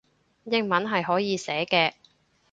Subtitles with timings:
[0.45, 1.93] 英文係可以寫嘅